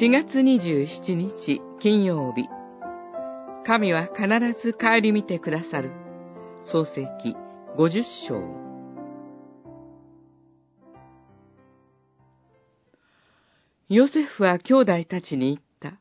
[0.00, 2.48] 4月27日金曜日
[3.66, 4.28] 神は必
[4.62, 5.90] ず帰り見てくださる
[6.62, 7.34] 創世記
[7.76, 8.68] 50章
[13.88, 15.98] ヨセフは兄弟たちに言った。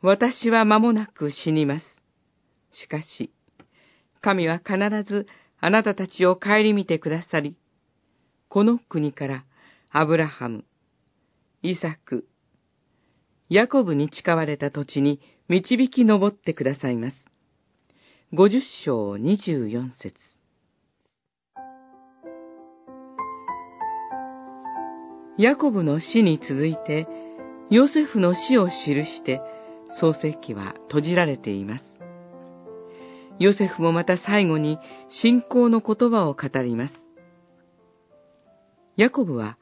[0.00, 1.84] 私は間もなく死にます。
[2.72, 3.34] しかし、
[4.22, 5.26] 神は必ず
[5.60, 7.58] あなたたちを顧みてくださり、
[8.48, 9.44] この国から
[9.90, 10.64] アブラハム、
[11.62, 12.26] イサク、
[13.48, 17.16] ヤコブに誓われた土地に導き上ってくださいます。
[18.32, 20.14] 五十章二十四節
[25.38, 27.06] ヤコブの死に続いて、
[27.70, 28.72] ヨセフの死を記
[29.04, 29.40] して、
[30.00, 31.84] 創世記は閉じられています。
[33.38, 36.94] ヨセフもまた最後に信仰の言葉を語ります。
[38.96, 39.56] ヤコブは、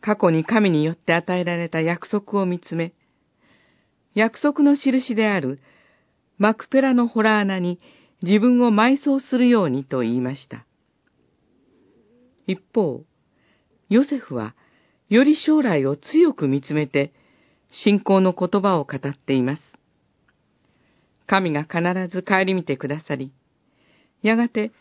[0.00, 2.94] 過去に神によって与えられた約束を見つめ、
[4.14, 5.60] 約束の印である
[6.38, 7.80] マクペラのホラー穴に
[8.22, 10.66] 自分を埋葬するようにと言いました。
[12.46, 13.04] 一方、
[13.88, 14.54] ヨセフは
[15.08, 17.12] より将来を強く見つめて
[17.70, 19.62] 信仰の言葉を語っています。
[21.26, 23.32] 神が必ず帰り見てくださり、
[24.22, 24.72] やがて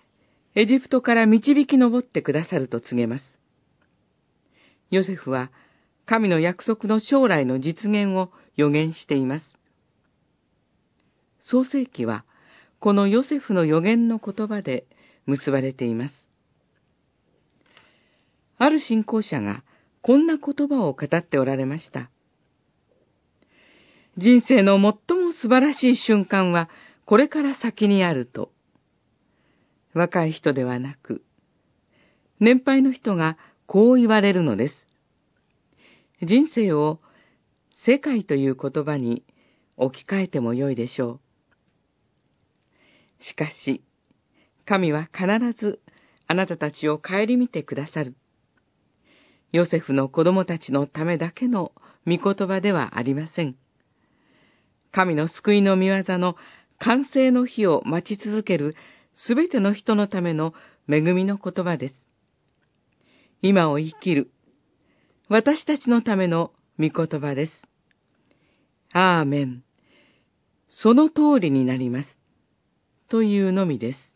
[0.55, 3.39] エジプトから導き上ってくださると告げます。
[4.89, 5.51] ヨセフは
[6.05, 9.57] 神の約束の将来の実現を予言しています。
[11.39, 12.25] 創世記は、
[12.79, 14.85] このヨセフの予言の言葉で
[15.25, 16.29] 結ばれています。
[18.57, 19.63] ある信仰者が
[20.01, 22.09] こんな言葉を語っておられました。
[24.17, 26.69] 人生の最も素晴らしい瞬間は
[27.05, 28.51] これから先にあると。
[29.93, 31.23] 若い人ではなく、
[32.41, 34.87] 年配の人がこう言われるのです。
[36.21, 36.99] 人生を
[37.89, 39.23] 世界という言葉に
[39.75, 41.19] 置き換えてもよいでしょ
[43.19, 43.23] う。
[43.23, 43.83] しかし、
[44.63, 45.25] 神は必
[45.59, 45.79] ず
[46.27, 48.13] あなたたちを顧みてくださる。
[49.51, 51.71] ヨセフの子供たちのためだけの
[52.05, 53.55] 御言葉ではありません。
[54.91, 56.35] 神の救いの御業の
[56.77, 58.75] 完成の日を待ち続ける
[59.15, 60.53] すべての人のための
[60.87, 62.05] 恵みの言葉です。
[63.41, 64.29] 今を生きる
[65.27, 67.68] 私たちのための御言葉です。
[68.91, 69.63] アーメン。
[70.67, 72.17] その通りになります。
[73.07, 74.08] というのみです。